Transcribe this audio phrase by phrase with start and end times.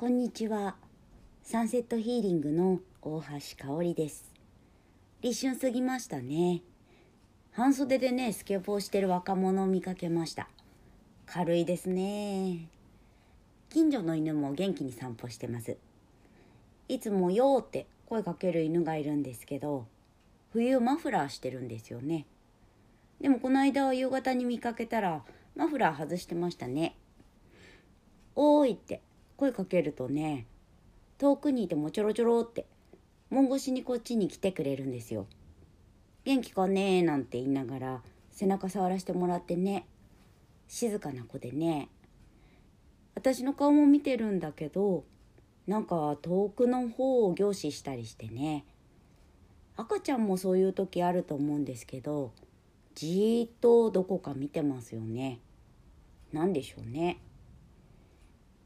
[0.00, 0.76] こんにちは。
[1.42, 4.32] サンセットヒーリングの大橋香織です。
[5.20, 6.62] 立春過ぎましたね。
[7.52, 10.48] 半袖でね、スケボーしてる若者を見かけました。
[11.26, 12.70] 軽いですね。
[13.68, 15.76] 近所の犬も元気に散歩してます。
[16.88, 19.84] いつも「よー」って声かける犬がいるんですけど、
[20.54, 22.24] 冬マフラーしてるんですよね。
[23.20, 25.22] でもこの間は夕方に見かけたら
[25.54, 26.96] マフラー外してましたね。
[28.34, 29.02] おーいって
[29.40, 30.44] 声かけるとね
[31.16, 32.66] 遠くにいてもちょろちょろって
[33.30, 35.26] 門越しにこっちに来てくれるんですよ。
[36.24, 39.86] 元気かねなんて言いながら背中触らせてもらってね
[40.68, 41.88] 静かな子でね
[43.14, 45.04] 私の顔も見てるんだけど
[45.66, 48.66] なんか遠くの方を凝視したりしてね
[49.78, 52.32] 赤ちゃんもそういう時あると思うんですけど
[52.94, 55.40] じーっとどこか見てますよね。
[56.30, 57.16] 何でしょうね。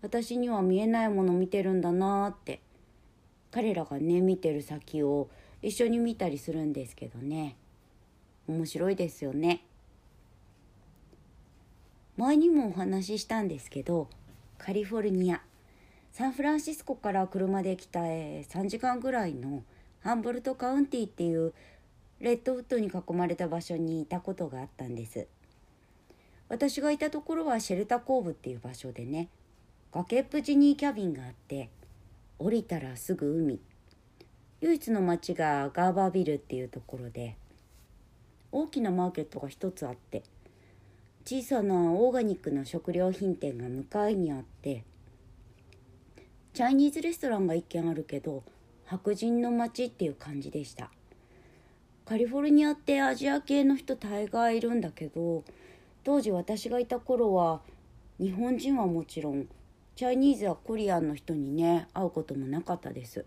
[0.04, 2.60] 私には見えないもの見てるんだなって。
[3.50, 5.30] 彼らがね見てる先を
[5.62, 7.56] 一緒に見たりするんですけどね。
[8.46, 9.64] 面白いですよね。
[12.18, 14.08] 前にもお話ししたんですけど
[14.58, 15.40] カリフォルニア。
[16.12, 19.62] サンフランシスコから車で来た3時間ぐらいの
[20.02, 21.54] ハンボルトカウンティっていう
[22.20, 25.26] レッドウッドに囲まれた場所にいたことがあったんです。
[26.50, 29.30] 私がいたところはシェルタコーブっていう場所でね
[29.94, 31.70] 崖っぷちにキャビンがあって
[32.40, 33.60] 降りたらすぐ海。
[34.60, 37.36] 唯一の町がガーバービルっていうところで
[38.50, 40.24] 大きなマーケットが一つあって
[41.24, 44.82] 小さなオーガニックの食料品店が向かいにあって
[46.54, 48.42] チャイニーズレストランが一軒あるけど
[48.86, 50.90] 白人の街っていう感じでした。
[52.04, 55.44] カリフォルニアってアジア系の人大概いるんだけど
[56.02, 57.60] 当時私がいた頃は
[58.18, 59.46] 日本人はもちろん
[59.96, 63.24] チャイニーズやコリアンの人にね会うこともなかったです。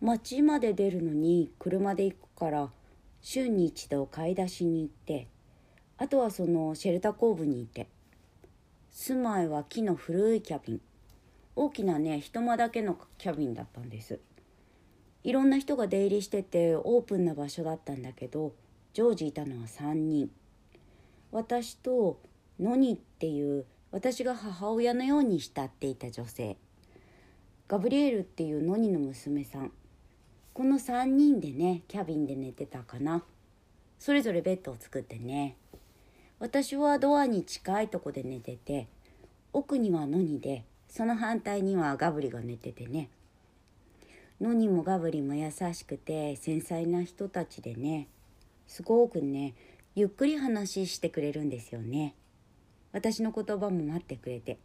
[0.00, 2.70] 街まで出るのに車で行くから
[3.20, 5.28] 週に一度買い出しに行って
[5.98, 7.88] あとはそのシェルターコーブにいて
[8.90, 10.80] 住まいは木の古いキャビン。
[11.54, 14.20] 大きなね人間だけのキャビンだったんです。
[15.24, 18.54] いろんな人が出入りしててオープンな場所だったんだけど
[18.92, 20.30] 常時いたのは3人。
[21.32, 22.20] 私と
[22.60, 26.56] ノニっていう私が母親のように慕っていた女性。
[27.68, 29.70] ガブリエルっていうノニの娘さん。
[30.54, 33.22] この3人でねキャビンで寝てたかな。
[33.98, 35.56] それぞれベッドを作ってね。
[36.38, 38.88] 私はドアに近いとこで寝てて
[39.52, 43.10] 奥にはノニでその反対にはガブリが寝ててね。
[44.40, 48.08] ノニもガブリも優しくて繊細な人たちでね。
[48.66, 49.52] すごくね
[49.94, 52.14] ゆっくり話してくれるんですよね。
[52.92, 54.58] 私の言葉も待ってくれて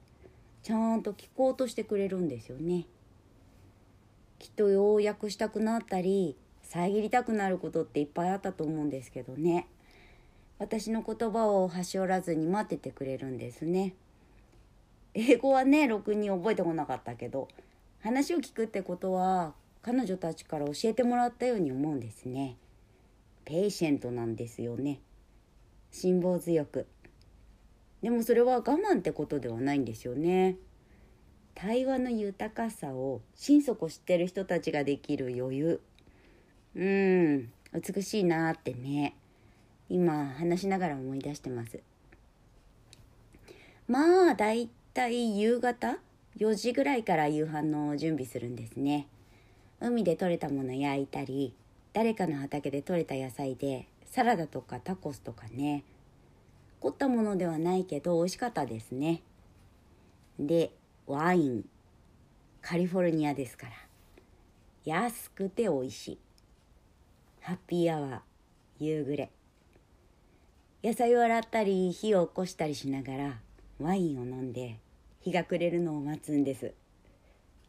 [0.64, 2.86] ちゃんと聞こうとしてくれるんですよね。
[4.40, 9.68] きっと要約したくなったり遮りたくなることっていっぱいあったと思うんですけどね。
[10.60, 13.94] 私の言葉を端折らずに待っててくれるんですね。
[15.14, 17.48] 英語はねろくに覚えてこなかったけど
[18.02, 22.58] 話を聞くってことは彼女たちから教えてもらったように思うんですね。
[23.46, 25.00] patient なんですよね。
[25.92, 26.88] 辛抱強く。
[28.08, 30.56] でもそれは我慢ってことではないんですよね。
[31.56, 35.82] 対話の豊かさを心底知ってる人たちができる余裕。
[36.74, 39.14] うん美しいなってね
[39.90, 41.82] 今話しながら思い出してます。
[43.90, 45.98] まあだいたい夕方
[46.38, 49.08] 4時ぐらいから夕飯の準備するんですね。
[49.82, 51.54] 海で採れたもの焼いたり
[51.92, 55.84] 誰かの畑で採れた野菜でサラダとかタコスとかね。
[56.80, 59.22] 凝ったものではないけど美味しかったですね。
[60.40, 60.72] で
[61.06, 61.66] ワイン。
[62.62, 63.74] カリフォルニアですから。
[64.84, 66.20] 安くて美味しい。
[67.42, 68.20] ハッピーアワー
[68.80, 69.32] 夕暮れ。
[70.84, 73.40] 野菜を洗ったり火を起こしたりしながら
[73.80, 74.80] ワインを飲んで
[75.22, 76.74] 日が暮れるのを待つんです。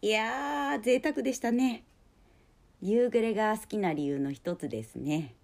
[0.03, 1.85] いやー贅沢でしたね。
[2.81, 5.35] 夕暮れが好きな理由の一つですね。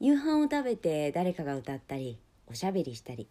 [0.00, 3.28] 夕飯を食べて誰かが歌ったりおしゃべりしたり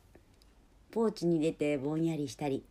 [0.92, 2.64] ポーチに出てぼんやりしたり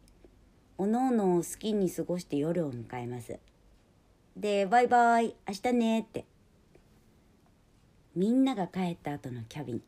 [0.79, 3.39] おのおの好きに過ごして夜を迎えます。
[4.37, 6.27] でバイバイ明日ねって。
[8.15, 9.83] みんなが帰った後のキャビン。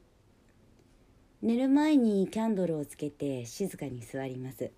[1.43, 4.70] 寝る前にキャンドルをつけて静かに座ります。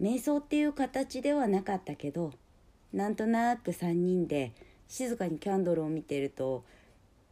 [0.00, 2.32] 瞑想っていう形ではなかったけど
[2.94, 4.52] なんとなく3人で
[4.88, 6.64] 静かにキャンドルを見てると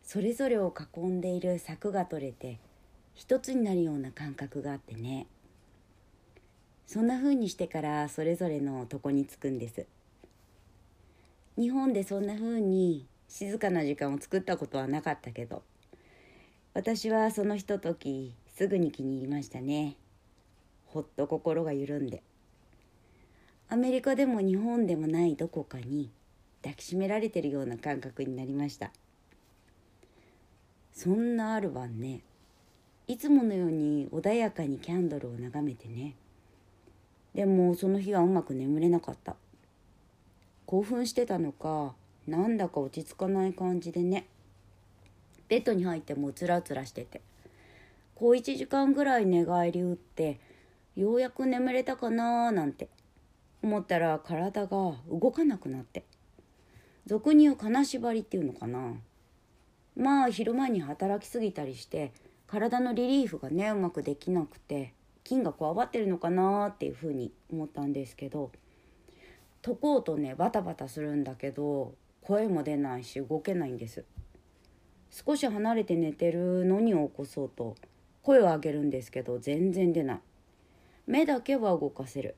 [0.06, 2.60] それぞれを囲んでいる柵が取れて
[3.14, 5.26] 一つになるような感覚があってね。
[6.86, 9.86] そんな風にしてからそれぞれのとこに着くんです。
[11.58, 15.62] 日本でそんな風に静かな時間を作ったことはなかったけど
[16.74, 19.96] 私はそのひとときすぐに気に入りましたね。
[20.84, 22.22] ほっと心が緩んで。
[23.68, 26.12] アメリカでも日本でもないどこかに
[26.62, 28.92] 抱きしめられてるような感覚になりました。
[30.96, 32.22] そんなある晩ね。
[33.06, 36.14] いつものように穏やかにキャンドルを眺めてね。
[37.34, 39.36] でもその日はうまく眠れなかった。
[40.64, 41.94] 興奮してたのか
[42.26, 44.26] なんだか落ち着かない感じでね。
[45.48, 47.20] ベッドに入ってもうつらつらしてて。
[48.14, 50.40] こう1時間ぐらい寝返り打って
[50.96, 52.88] ようやく眠れたかなーなんて。
[53.62, 56.04] 思ったら体が動かなくなって。
[57.04, 58.94] 俗に言う金縛りっていうのかな。
[59.96, 62.12] まあ昼間に働きすぎたりして
[62.46, 64.92] 体のリリーフがねうまくできなくて
[65.24, 68.52] 菌がこわばってるのかなっていうふうに思ったんですけど
[69.62, 74.04] 解こうとねバタバタするんだけど声も出ないし動けないんです。
[75.10, 77.76] 少し離れて寝てるのに起こそうと
[78.22, 80.20] 声を上げるんですけど全然出ない。
[81.06, 82.34] 目だけは動かせる。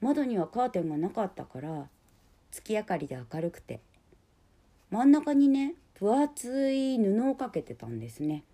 [0.00, 1.88] 窓にはカーテンがなかったから
[2.50, 3.80] 月明かりで明るくて。
[4.90, 8.44] 真ん中にね分厚い布をかけてたんですね。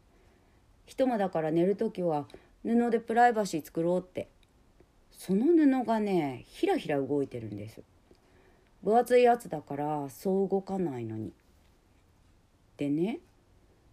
[0.87, 2.27] 一間だから寝る時は
[2.63, 4.29] 布でプライバシー作ろうって。
[5.13, 7.83] その布がねひらひら動いてるんです。
[8.83, 11.33] 分厚いやつだからそう動かないのに。
[12.77, 13.21] でね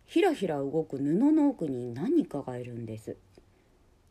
[0.06, 3.18] ひらひら動く布の奥に何かがいるんです。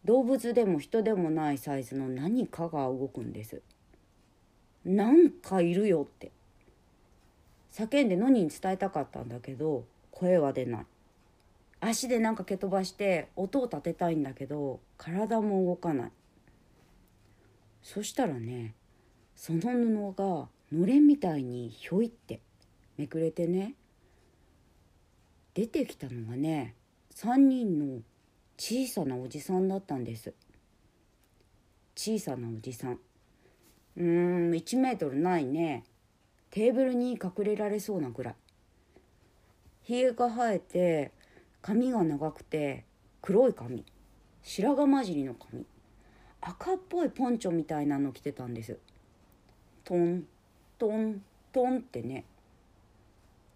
[0.04, 3.62] 動物でも人でもないサイズの何かが動くんです。
[4.84, 6.30] なんかいるよって。
[7.72, 10.86] 叫んでノニに伝えたかったんだけど声は出ない。
[11.80, 16.12] 足でなんか蹴飛ばして音を立てたいんだけど体も動かない。
[17.82, 18.74] そしたらね
[19.34, 22.40] その布がのれんみたいにひょいって
[22.98, 23.74] めくれてね
[25.54, 26.74] 出てきたのがね
[27.14, 28.02] 3人の
[28.58, 30.34] 小さなおじさんだったんです。
[31.96, 32.92] 小さなおじさん。
[32.92, 35.84] うーん1メートルないね。
[36.50, 38.34] テーブルに隠れられそうなぐらい。
[39.82, 41.12] ひげが生えて
[41.62, 42.84] 髪が長くて
[43.22, 43.84] 黒い髪。
[44.42, 45.64] 白髪混じりの髪。
[46.40, 48.78] 赤っぽいポンチョみたいなの着てたんです。
[49.84, 50.24] トン
[50.78, 52.24] トントンってね。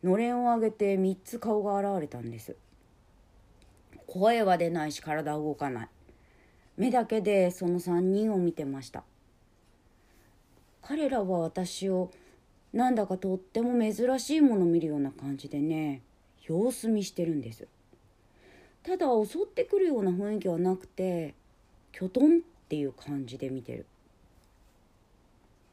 [0.03, 2.57] のれんを上げて3つ顔が現れたんです。
[4.07, 5.89] 声は出ないし体は動かない。
[6.77, 9.03] 目だけでその3人を見てました。
[10.83, 12.11] 彼らは私を
[12.75, 16.03] なんだかとっても珍しいもの見るような感じでね
[16.45, 17.69] 様子見してるんです。
[18.83, 21.35] ただ襲ってくるような雰囲気はなくて
[21.93, 23.87] きょとんっていう感じで見てる。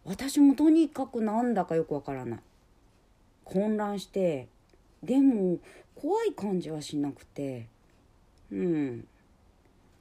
[0.06, 2.40] 私もとにかくなんだかよくわからない。
[3.46, 4.48] 混乱して
[5.02, 5.58] でも
[5.96, 7.66] 怖い感じはしなくて
[8.52, 9.08] うん。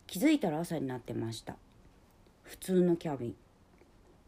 [0.07, 1.57] 気づいたら朝になってました。
[2.43, 3.35] 普通のキャビン。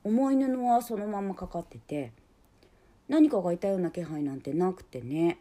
[0.04, 2.12] 重い布はそのままかかってて
[3.08, 5.38] 何かがいたような気配なんてなくてね。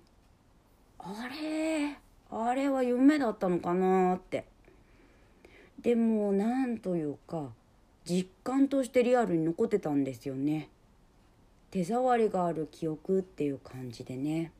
[1.00, 1.96] あれ？
[2.30, 4.46] あれは夢だったのかなって。
[5.82, 7.50] でもなんというか
[8.06, 10.70] 実感としてリアルに残ってたんですよね。
[11.72, 14.52] 手触りがある記憶っていう感じでね。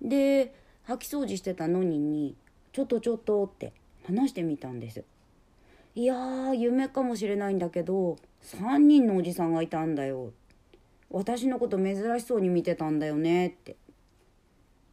[0.00, 0.54] で
[0.86, 2.36] 掃き掃除してたのにに
[2.72, 3.72] ちょっとちょっとって
[4.06, 5.04] 話してみたんです。
[5.94, 10.32] いや夢かもしれないんだけど3人のおじさんがいたんだよ。
[11.10, 13.76] 私のこと珍しそうに見てたんだよねって。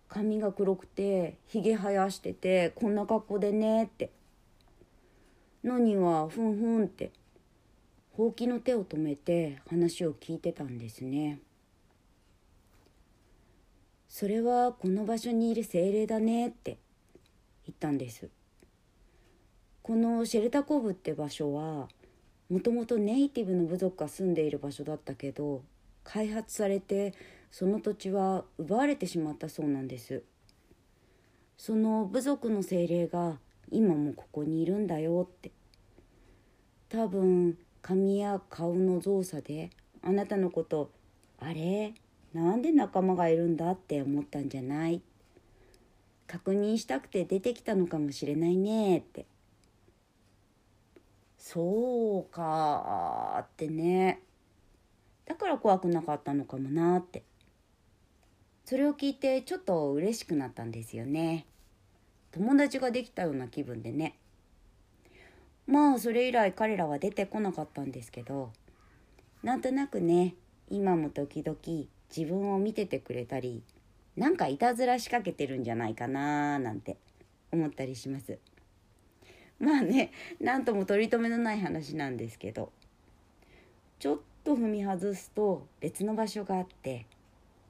[0.08, 4.12] 髪が黒くてひげ生やしててこんな格好でねって。
[5.64, 7.12] のにはふんふんって
[8.12, 11.40] ほうきの手を止めて話を聞いてたんですね。
[14.08, 16.78] それはこの場所にいる精霊だねって
[17.66, 18.30] 言ったんです。
[19.82, 21.90] このシェルタコブって場所は
[22.50, 25.64] もともとネイティブの部族が住んでいる場所だったけど
[26.04, 27.14] 開発されて
[27.52, 30.24] その土地は奪われてしまったそうなんです。
[31.58, 33.38] その部族の精霊が
[33.72, 35.52] 今もここにいるんだよって。
[36.90, 39.70] 多分髪や顔の造作で
[40.02, 40.92] あなたのこと
[41.40, 41.94] あれ？
[42.34, 45.02] なんで仲間がいるんだって思ったんじゃない？
[46.28, 49.26] 確認したくて出てきたのかもしれないねって。
[51.38, 54.22] そうかってね。
[55.26, 57.24] だから怖くなかったのかもなって。
[58.66, 61.46] それを聞いてちょっと嬉しくなったんですよね。
[62.32, 64.16] 友達ができたような気分でね。
[65.68, 68.52] まあそれ以来彼らは出てこなかったんですけど
[69.44, 70.36] なんとなくね
[70.70, 71.58] 今も時々
[72.16, 73.64] 自分を見ててくれたり
[74.18, 76.98] なんかいたずら仕掛けてるんじゃないかななんて
[77.52, 78.38] 思ったりします。
[79.60, 80.12] まあね
[80.42, 82.72] 何とも取り留めのない話なんですけど
[84.00, 87.06] ちょっと踏み外すと別の場所があって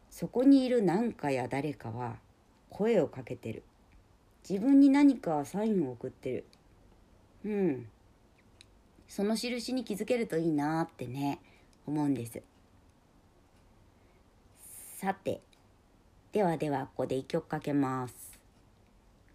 [0.10, 2.18] そこにいる何かや誰かは
[2.70, 3.64] 声をかけてる。
[4.48, 6.46] 自分に何かサインを送ってる。
[7.46, 7.88] うん。
[9.08, 11.40] その印に気づけるといいなってね
[11.88, 12.42] 思うんです。
[14.98, 15.42] さて
[16.32, 18.40] ではではここで一曲かけます。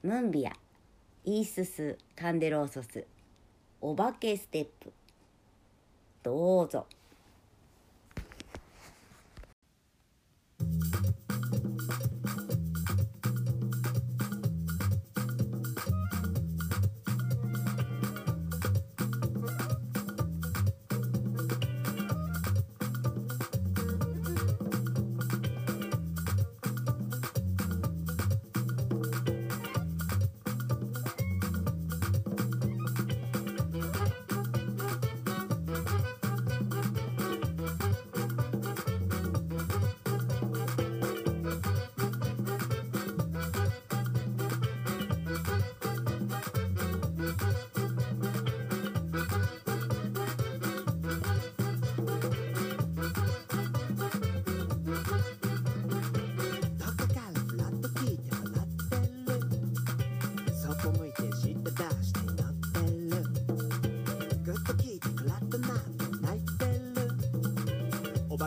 [0.02, 0.52] ムンビア
[1.24, 3.04] イーススカンデローソス
[3.80, 4.92] お化けステップ。
[6.22, 6.86] どうぞ。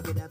[0.07, 0.30] love it.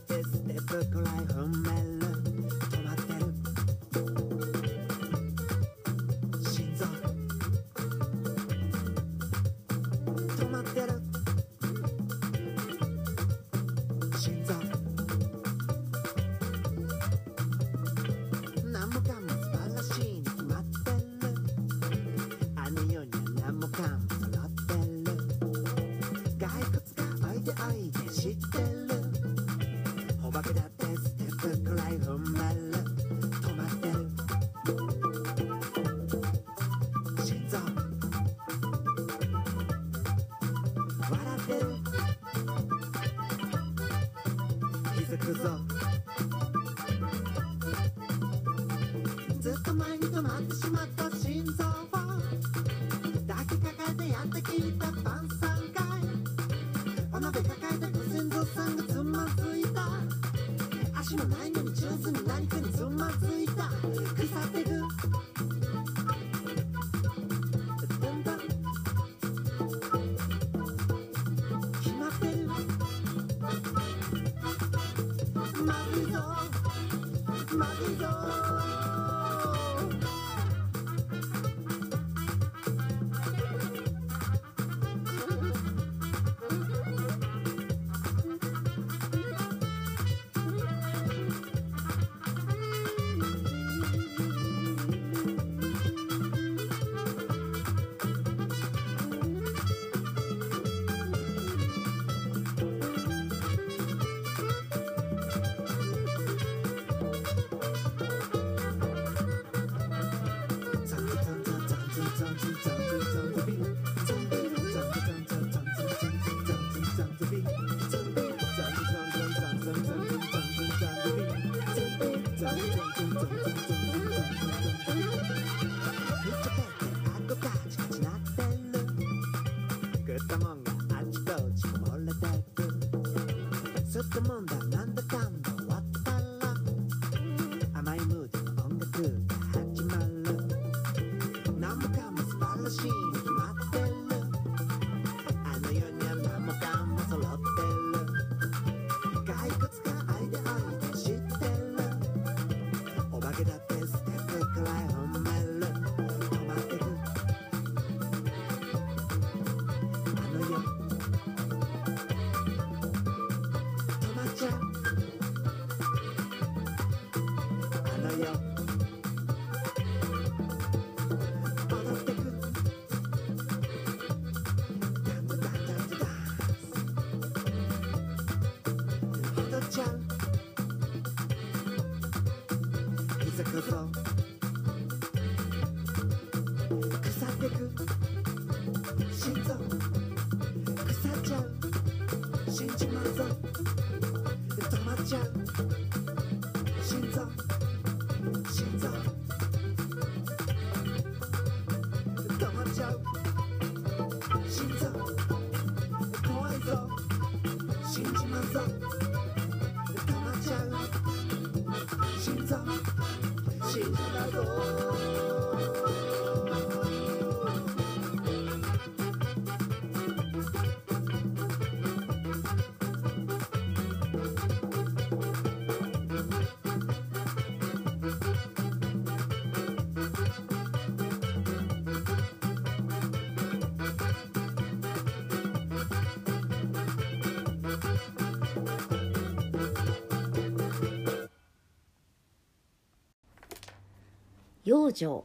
[244.70, 245.24] 養生。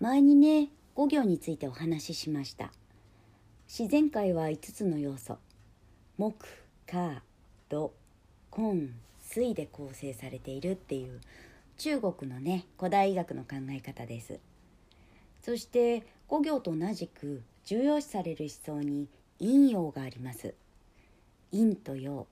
[0.00, 2.72] 前にね五行についてお話ししました。
[3.68, 5.38] 自然界は5つの要素。
[6.18, 6.44] 木
[6.88, 7.22] 火
[7.68, 7.94] 土
[8.50, 8.88] 根
[9.20, 11.20] 水で構成されているっていう
[11.78, 14.40] 中国のね古代医学の考え方です。
[15.40, 19.06] そして五行と同じく重要視される思想に
[19.38, 20.52] 陰陽があります。
[21.52, 22.26] 陰と陽。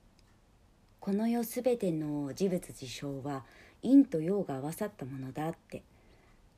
[0.98, 3.44] この世すべての事物事象は
[3.84, 5.82] 陰と陽が合わさったものだって。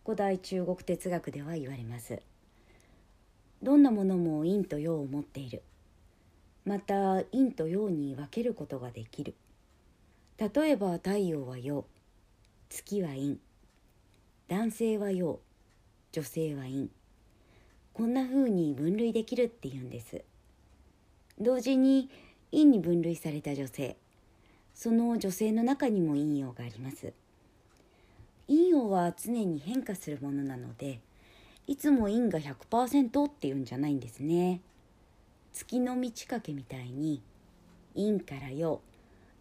[0.05, 2.23] 古代中国哲学では言われます。
[3.61, 5.63] どんなものも陰と陽を持っている。
[6.65, 9.35] また陰と陽に分けることができる。
[10.39, 11.85] 例えば太陽は陽。
[12.69, 13.37] 月は陰。
[14.47, 15.41] 男性は陽。
[16.13, 16.89] 女性は陰。
[17.93, 20.23] こんな風に分類できるっていうんです。
[21.41, 22.09] 同時に
[22.53, 23.97] 陰に分類された女性。
[24.77, 27.15] その女性の中にも陰陽があります。
[28.47, 31.01] 陰陽は常に変化するものなので
[31.67, 34.61] いつも陰が100%っていうんじゃないんですね。
[35.55, 37.23] 月の満ち欠けみたいに
[37.97, 38.83] 陰から陽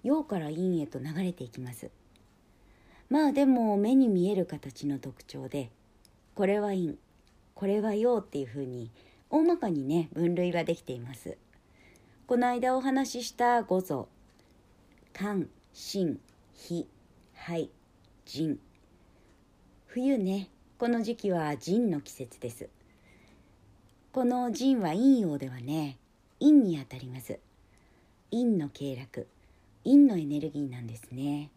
[0.04, 1.92] 陽から陰へと流れていきます。
[3.10, 5.70] まあでも目に見える形の特徴で
[6.34, 6.96] これは陰
[7.56, 8.90] これは陽っていうふうに
[9.30, 11.38] 大まかにね分類はできています。
[12.26, 14.08] この間お話しした五臓
[15.18, 16.20] 肝心
[16.54, 16.86] 脾
[17.34, 17.70] 肺
[18.26, 18.60] 腎。
[19.88, 22.68] 冬ねこの時期は腎の季節です。
[24.12, 25.98] この腎は陰陽ではね
[26.42, 27.40] 陰にあたります。
[28.30, 29.28] 陰の経絡
[29.86, 31.50] 陰のエネルギーなんですね。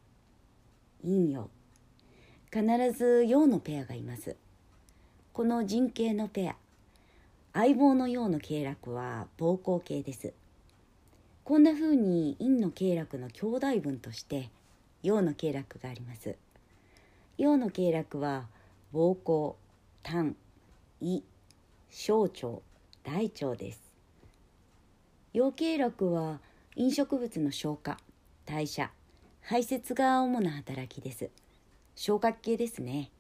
[1.03, 1.51] 陰陽。
[2.53, 2.63] 必
[2.97, 4.37] ず陽のペアがいます。
[5.33, 6.57] この腎系のペア。
[7.55, 10.33] 相棒の陽の経絡は膀胱系です。
[11.49, 14.51] こんな風に陰の経絡の兄弟分として
[15.03, 16.37] 陽の経絡があります。
[17.39, 18.49] 陽の経絡は
[18.93, 19.55] 膀胱
[20.03, 20.37] 胆
[21.01, 21.23] 胃
[21.89, 22.61] 小腸
[23.03, 23.81] 大腸です。
[25.33, 26.41] 陽経絡は
[26.77, 27.97] 飲食物の消化
[28.45, 28.91] 代謝
[29.41, 31.31] 排泄が主な働きです。
[31.97, 33.11] 消化系ですね。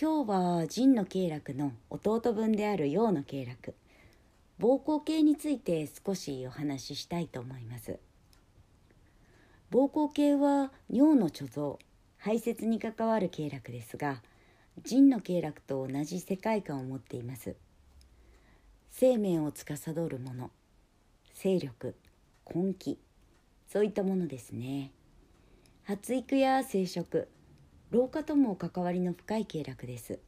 [0.00, 3.72] 今日は腎の経絡の弟分である陽の経絡。
[4.60, 7.98] 膀胱系について少しお話ししたいと思います。
[9.70, 11.78] 膀胱系は尿の貯蔵
[12.18, 14.22] 排泄に関わる経絡ですが
[14.84, 17.56] 腎の経絡と同じ世界観を持っています。
[18.90, 20.50] 生命を司るもの
[21.32, 21.94] 勢力
[22.54, 22.98] 根気
[23.66, 24.90] そういったものですね。
[25.84, 27.28] 発育や生殖
[27.90, 30.18] 老化とも関わりの深い経絡です。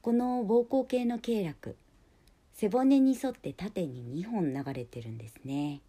[0.00, 1.74] この膀胱系の経絡
[2.60, 5.80] 背骨に沿って縦に2本流れてるんですね。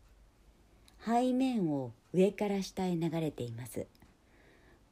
[1.05, 3.87] 背面を上から下へ流れています。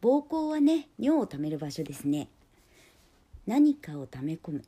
[0.02, 2.28] 膀胱はね尿をためる場所ですね。
[3.48, 4.66] 何かを溜め込む。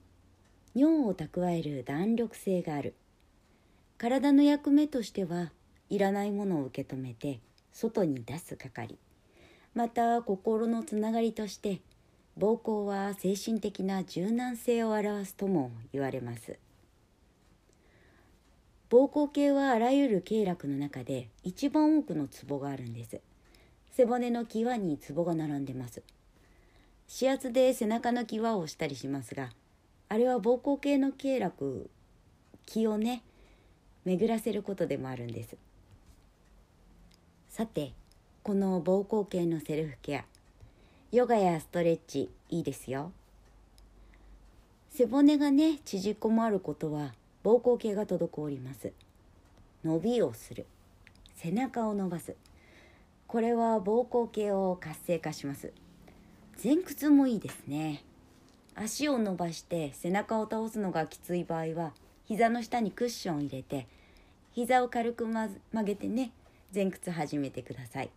[0.74, 2.94] 尿を蓄える弾力性がある。
[3.98, 5.52] 体の役目としては
[5.90, 7.42] いらないものを受け止めて
[7.74, 8.98] 外に出す係。
[9.76, 11.82] また心のつながりとして
[12.40, 16.58] 膀胱は精神的な柔軟性を表すとも言われます。
[18.92, 23.22] 膀胱系はあらゆる経絡の中で一番多くのツボがあるんです。
[23.94, 26.04] 背骨の際にツボが並んでます。
[27.10, 29.52] 指圧で背中の際を押したりしますが
[30.10, 31.88] あれは膀胱系の経絡
[32.66, 33.24] 気をね
[34.04, 35.56] 巡らせることでもあるんです。
[37.48, 37.94] さて
[38.44, 40.26] この膀胱系のセルフケア
[41.14, 43.14] ヨガやストレッチいいですよ。
[44.90, 48.92] 背骨がね縮こまることは膀胱系が滞ります。
[49.84, 50.66] 伸びをする。
[51.36, 52.36] 背中を伸ばす。
[53.28, 55.74] これは膀胱系を活性化します。
[56.64, 58.04] 前屈もいいですね。
[58.76, 61.94] 足を伸ばして背中を倒すのがきつい場合は
[62.26, 63.88] 膝の下にクッションを入れて
[64.54, 65.50] 膝を軽く曲
[65.84, 66.32] げてね
[66.74, 68.10] 前屈始めてください。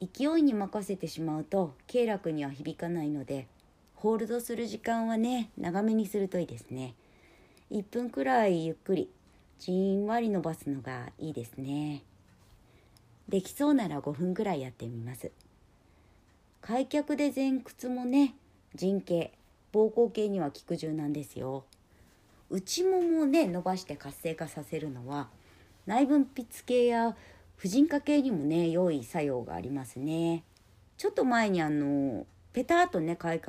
[0.00, 3.46] 勢いに任せてしまうと経絡には響かないので
[3.94, 6.94] ホールドする時間はね長めにするといいですね。
[7.70, 9.08] 1分くらいゆっくり
[9.58, 12.02] じんわり伸ばすのがいいですね。
[13.28, 15.30] できそうなら5分くらいやってみます。
[16.60, 18.34] 開脚で前屈もね
[18.74, 19.32] 陣形
[19.72, 21.64] 膀胱系には効く柔軟ですよ。
[22.50, 25.28] 内ももね伸ばして活性化させるのは
[25.86, 27.16] 内分泌系や
[27.56, 30.44] 婦人科系にもね良い作用がありますね。
[30.96, 33.40] ちょっと前にあのペタッとね開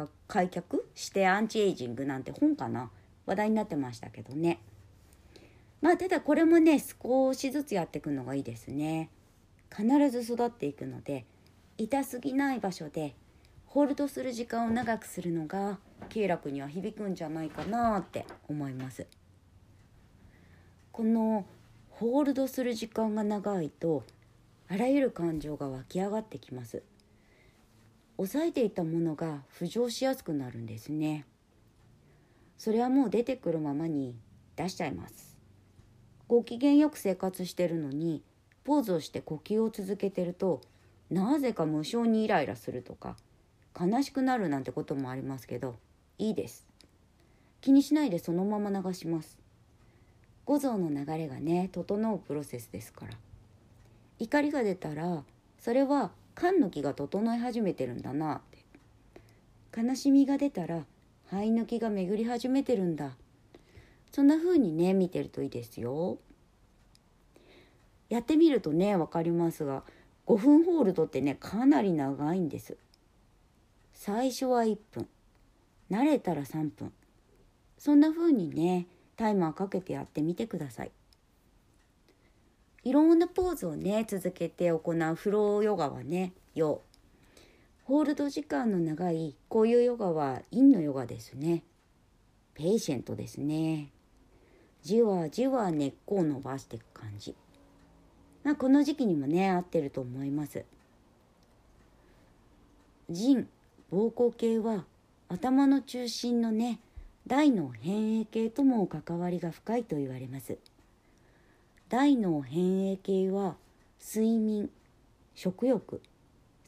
[0.49, 2.89] 脚してアンチエイジングなんて本かな
[3.25, 4.59] 話題になってましたけどね。
[5.81, 9.09] まあただこれもね少しずつやっていくのがいいですね。
[9.75, 11.25] 必ず育っていくので
[11.77, 13.13] 痛すぎない場所で
[13.65, 19.05] ホールドする時間を長くするのが経絡には響くんじゃないかなって思います。
[20.91, 21.45] この
[21.89, 24.03] ホールドする時間が長いと
[24.69, 26.83] あらゆる感情が湧き上がってきます。
[28.17, 31.25] 抑えていたものが浮上しやすくなるんですね。
[32.57, 34.15] それはもう出てくるままに
[34.55, 35.37] 出しちゃいます。
[36.27, 38.23] ご機嫌よく生活してるのに
[38.63, 40.61] ポーズをして呼吸を続けてると
[41.11, 43.15] なぜか無性にイライラするとか
[43.79, 45.75] 悲しくなるなんてこともありますけど
[46.17, 46.65] いいです。
[47.61, 49.37] 気にしないでそのまま流します。
[50.45, 53.13] 五臓の流れがね整うプロセスですから。
[54.17, 55.23] 怒りが出たら
[55.59, 59.83] それは肝の気が整い始めてるんだなって。
[59.83, 60.85] 悲しみが出たら
[61.29, 63.15] 肺の気が巡り始めてるんだ。
[64.11, 66.17] そんな風にね見てるといいですよ。
[68.09, 69.83] やってみるとね分かりますが
[70.27, 72.77] 5分ホールドってねかなり長いんです。
[73.93, 75.07] 最初は1分。
[75.89, 76.93] 慣れたら3分。
[77.77, 80.91] そんな風にねタイマーかけてやってみてください。
[82.83, 86.83] いろんなポーズをね続けて行うフローヨガはねヨ
[87.85, 91.61] ホールド時間の長いこういうヨガは陰のヨガですね。
[92.55, 93.91] patient ですね。
[94.81, 97.35] じわじわ根っこを伸ばしていく感じ。
[98.43, 100.65] まあこの時期にもね合ってると思います。
[103.11, 103.47] 腎
[103.91, 104.85] 膀胱系は
[105.29, 106.79] 頭の中心のね
[107.27, 110.57] 大脳辺縁系とも関わりが深いと言われます。
[111.87, 113.57] 大脳変影系は
[114.03, 114.71] 睡眠
[115.35, 116.01] 食欲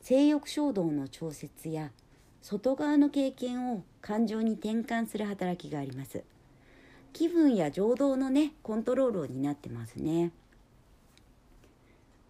[0.08, 1.92] 性欲衝動の調節や
[2.42, 6.24] 外側の経験を感情に転換する働きがあります。
[7.12, 10.32] 気分や情動のねコントロールを担ってますね。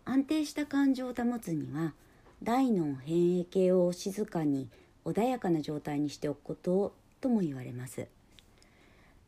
[0.06, 1.94] 安定した感情を保つには
[2.42, 4.68] 大脳変影系を静かに
[5.06, 8.08] 穏やかな状態にしておくこととも言われます。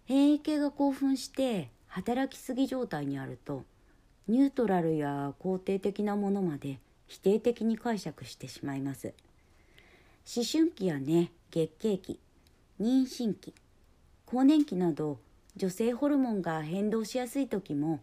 [0.06, 3.64] 変異系が興奮して働きすぎ状態にあると
[4.28, 9.13] ニュートラルや肯定的なものまで否定的に解釈してしまいます。
[10.36, 12.19] 思春期やね月経期
[12.80, 13.54] 妊娠期
[14.26, 15.17] 更年期など
[15.58, 18.00] 女性ホルモンが変動しやすい時も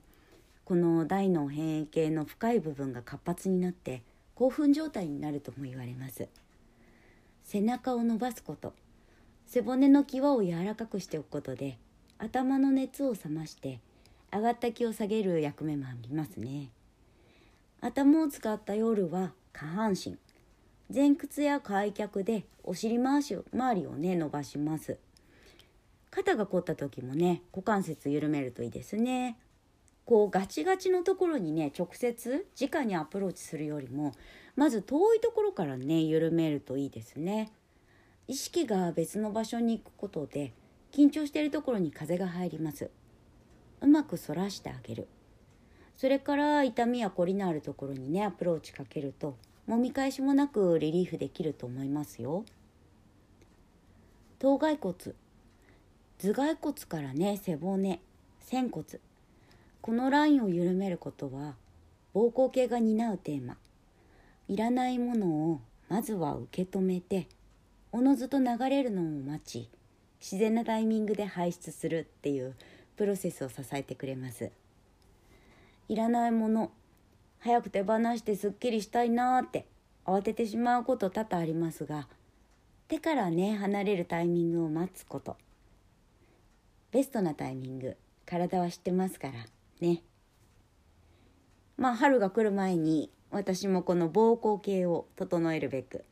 [0.64, 4.02] この大脳変異系の深い部分が活発になって
[4.34, 6.28] 興奮状態になるとも言われます。
[7.44, 8.74] 背中を伸ばすこと
[9.46, 11.78] 背骨の際を柔らかくしておくことで
[12.18, 13.78] 頭の熱を冷まして
[14.32, 16.70] 上がった気を下げる役目もありますね。
[17.80, 20.16] 頭を使った夜は下半身。
[20.92, 24.98] 前屈や開脚でお尻回し周りをね伸ばします。
[26.10, 29.38] 肩が凝った時もね股関節緩めるといいですね。
[30.04, 34.12] こうガチガチのところにね直接直にアプローチするよりも
[34.54, 37.50] まず遠いところからね緩めるといいですね。
[38.28, 40.52] 意識が別の場所に行くことで
[40.92, 42.90] 緊張しているところに風が入ります。
[43.80, 45.08] うまく反らしてあげる。
[45.96, 52.44] それから痛みや凝りのあるところにねアプローチかけるともみ返しもなくリリーフできると思いますよ。
[54.38, 54.94] 頭蓋骨。
[56.18, 58.00] 頭蓋骨からね背骨。
[58.40, 58.84] 仙骨。
[59.80, 61.54] このラインを緩めることは
[62.14, 63.56] 膀胱系が担うテーマ。
[64.48, 67.26] いらないものをまずは受け止めて
[67.90, 69.68] おのずと流れるのを待ち
[70.20, 72.54] 自然なタイミングで排出するっていう
[72.96, 74.50] プロセスを支えてくれます。
[75.88, 76.70] いらないもの。
[77.38, 79.66] 早く手放してすっきりしたいなーって。
[80.04, 82.08] 慌ててしまうこと多々ありますが。
[82.88, 85.36] 手からね離れるタイミングを待つこと。
[86.92, 87.96] ベストなタイミング。
[88.24, 89.34] 体は知ってますから
[89.80, 90.02] ね。
[91.76, 96.04] まあ春が来る前に私もこの膀胱系を整えるべく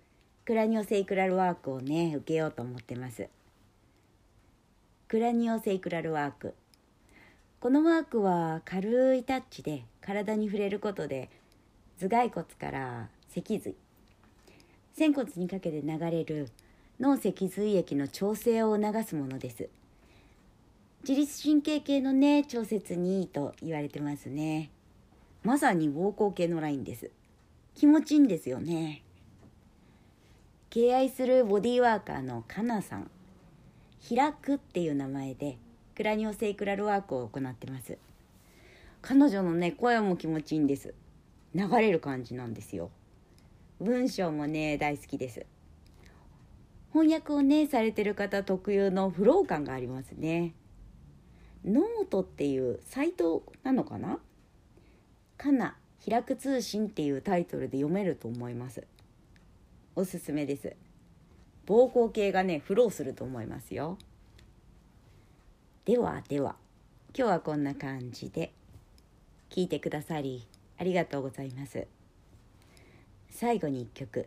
[0.44, 3.28] クラニオセイクラルワークをね受けようと思ってます。
[5.08, 6.54] クラニオセイクラルワーク。
[7.64, 11.30] このワークは軽いタッチで体に触れることで
[11.98, 13.74] 頭蓋骨から脊髄
[14.92, 16.50] 仙骨にかけて流れる
[17.00, 19.70] 脳脊髄液の調整を促すものです。
[21.08, 24.68] 自律神経系のね調節にいいと言われてますね。
[25.42, 27.10] まさに膀胱系のラインです。
[27.74, 29.02] 気持ちいいんですよね。
[30.68, 33.10] 敬愛するボディーワーカーのかなさん。
[34.06, 35.56] 開くっていう名前で
[35.96, 37.98] クラニオセイクラルワークを行ってます。
[39.00, 40.94] 彼女のね声も気持ちいいんです。
[41.54, 42.90] 流れる感じなんですよ。
[43.80, 45.46] 文章もね大好きです。
[46.92, 50.54] 翻訳をねされてる方特有のフロー感がありますね。
[51.64, 54.18] ノートっていうサイトなのかな？
[55.36, 55.76] かな
[56.08, 58.86] 開く通信っていうタイトルで読めると思います。
[59.94, 60.74] おすすめです。
[61.66, 63.96] 膀胱系がねフローすると思いますよ。
[65.84, 66.56] ではでは。
[67.14, 68.54] 今日はこんな感じで。
[69.50, 70.46] 聞いてくださり
[70.78, 71.86] ありがとうございます。
[73.28, 74.26] 最後に1曲。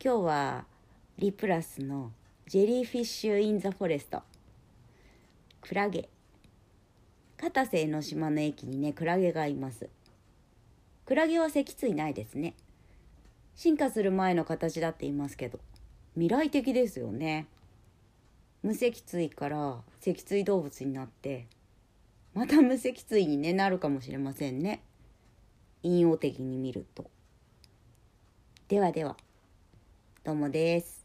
[0.00, 0.66] 今日は
[1.18, 2.12] re:plus の
[2.46, 4.22] 「Jellyfish in the Forest」
[5.60, 6.08] クラゲ。
[7.36, 9.88] 片瀬江ノ島の駅にねクラゲがいます。
[11.04, 12.54] クラゲは脊椎ないですね。
[13.56, 15.58] 進化する前の形だって言いますけど
[16.14, 17.48] 未来的ですよね。
[18.62, 21.46] 無脊椎から脊椎動物になって
[22.34, 24.82] また無脊椎に、ね、なるかもしれませんね。
[25.82, 27.10] 引用的に見ると。
[28.68, 29.16] ではでは
[30.22, 30.99] どうもです。